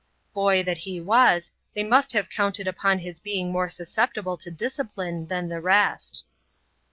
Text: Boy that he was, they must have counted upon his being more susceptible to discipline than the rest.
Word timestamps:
Boy 0.33 0.63
that 0.63 0.79
he 0.79 0.99
was, 0.99 1.51
they 1.75 1.83
must 1.83 2.11
have 2.13 2.27
counted 2.27 2.65
upon 2.67 2.97
his 2.97 3.19
being 3.19 3.51
more 3.51 3.69
susceptible 3.69 4.35
to 4.37 4.49
discipline 4.49 5.27
than 5.27 5.47
the 5.47 5.61
rest. 5.61 6.23